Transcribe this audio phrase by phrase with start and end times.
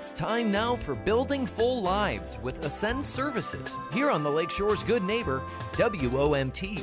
[0.00, 5.02] It's time now for Building Full Lives with Ascend Services here on the Lakeshore's Good
[5.02, 5.42] Neighbor,
[5.72, 6.78] WOMT.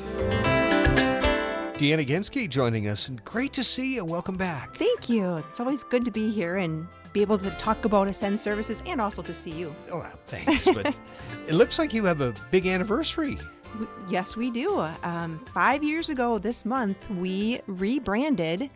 [1.73, 4.05] Deanna Ginsky joining us, and great to see you.
[4.05, 4.75] Welcome back.
[4.75, 5.37] Thank you.
[5.49, 9.01] It's always good to be here and be able to talk about Ascend Services and
[9.01, 9.75] also to see you.
[9.91, 10.67] Oh, well, thanks.
[10.67, 11.01] But
[11.47, 13.39] it looks like you have a big anniversary.
[14.07, 14.79] Yes, we do.
[15.01, 18.69] Um, five years ago this month, we rebranded,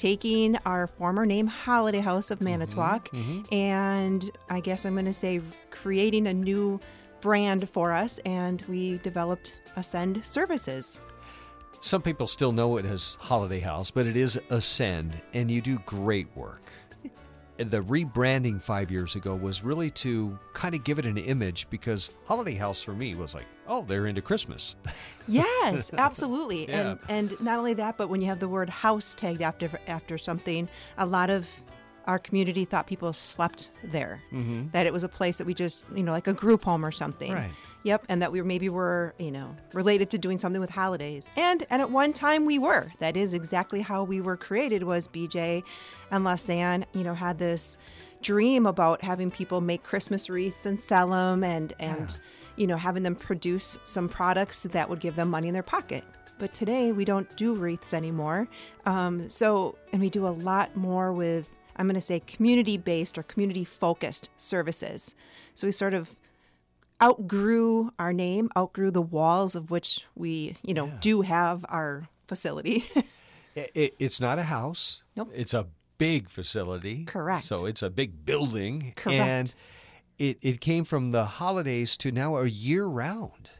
[0.00, 5.12] taking our former name Holiday House of Manitowoc, Mm-hmm, and I guess I'm going to
[5.12, 6.80] say creating a new
[7.20, 11.00] brand for us, and we developed Ascend Services.
[11.82, 15.78] Some people still know it as Holiday House, but it is Ascend, and you do
[15.84, 16.62] great work.
[17.60, 22.10] The rebranding five years ago was really to kind of give it an image because
[22.24, 24.76] Holiday House for me was like, oh, they're into Christmas.
[25.28, 26.68] Yes, absolutely.
[26.68, 26.96] Yeah.
[27.08, 30.18] And and not only that, but when you have the word house tagged after after
[30.18, 31.46] something, a lot of
[32.10, 34.20] our community thought people slept there.
[34.32, 34.70] Mm-hmm.
[34.72, 36.90] That it was a place that we just, you know, like a group home or
[36.90, 37.32] something.
[37.32, 37.50] Right.
[37.84, 41.30] Yep, and that we maybe were, you know, related to doing something with holidays.
[41.36, 42.92] And and at one time we were.
[42.98, 45.62] That is exactly how we were created was BJ
[46.10, 47.78] and Lasanne, you know, had this
[48.20, 52.18] dream about having people make Christmas wreaths and sell them and and
[52.56, 56.04] you know, having them produce some products that would give them money in their pocket.
[56.40, 58.48] But today we don't do wreaths anymore.
[58.86, 61.50] Um, so, and we do a lot more with,
[61.80, 65.14] I'm going to say, community based or community focused services.
[65.54, 66.14] So we sort of
[67.02, 72.84] outgrew our name, outgrew the walls of which we, you know, do have our facility.
[73.56, 75.02] It, it- it's not a house.
[75.16, 75.32] Nope.
[75.34, 75.66] It's a
[75.98, 77.04] big facility.
[77.04, 77.42] Correct.
[77.42, 78.92] So it's a big building.
[78.94, 79.20] Correct.
[79.20, 79.54] And
[80.20, 83.50] it, it came from the holidays to now a year round.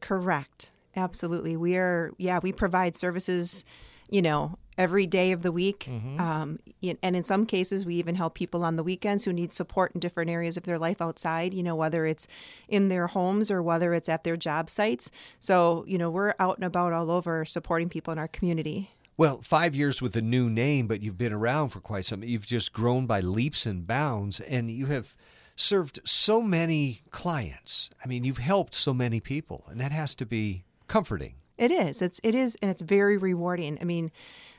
[0.00, 0.72] Correct.
[0.94, 1.56] Absolutely.
[1.56, 3.64] We are, yeah, we provide services,
[4.10, 5.86] you know, every day of the week.
[6.18, 6.58] Um,
[7.02, 10.00] and in some cases, we even help people on the weekends who need support in
[10.00, 12.26] different areas of their life outside, you know, whether it's
[12.66, 15.10] in their homes or whether it's at their job sites.
[15.38, 18.90] So, you know, we're out and about all over supporting people in our community.
[19.18, 22.24] Well, five years with a new name, but you've been around for quite some.
[22.24, 25.14] You've just grown by leaps and bounds, and you have
[25.56, 27.90] served so many clients.
[28.02, 31.34] I mean, you've helped so many people, and that has to be comforting.
[31.58, 32.00] It is.
[32.00, 33.76] It's it is and it's very rewarding.
[33.82, 34.10] I mean,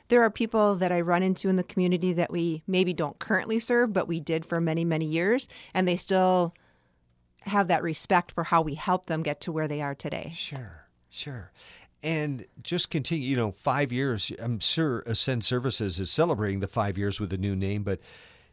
[0.08, 3.60] there are people that I run into in the community that we maybe don't currently
[3.60, 6.54] serve, but we did for many, many years, and they still
[7.40, 10.32] have that respect for how we help them get to where they are today.
[10.34, 11.50] Sure, sure.
[12.02, 14.32] And just continue, you know, five years.
[14.38, 18.00] I'm sure Ascend Services is celebrating the five years with a new name, but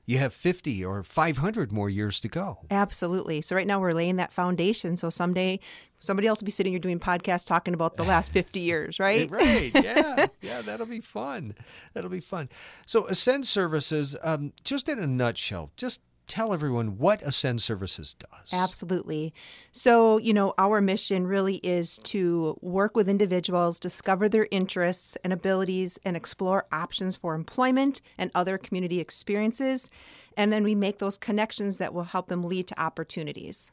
[0.09, 2.65] you have 50 or 500 more years to go.
[2.71, 3.41] Absolutely.
[3.41, 4.97] So right now we're laying that foundation.
[4.97, 5.59] So someday
[5.99, 9.29] somebody else will be sitting here doing podcasts talking about the last 50 years, right?
[9.29, 9.71] Right.
[9.79, 10.25] Yeah.
[10.41, 10.61] yeah.
[10.63, 11.53] That'll be fun.
[11.93, 12.49] That'll be fun.
[12.87, 18.53] So, Ascend Services, um, just in a nutshell, just tell everyone what Ascend Services does.
[18.53, 19.33] Absolutely.
[19.71, 25.33] So, you know, our mission really is to work with individuals, discover their interests and
[25.33, 29.89] abilities, and explore options for employment and other community experiences.
[30.37, 33.71] And then we make those connections that will help them lead to opportunities.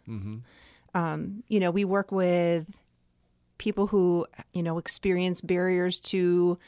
[0.95, 2.67] Um, you know, we work with
[3.59, 6.59] people who, you know, experience barriers to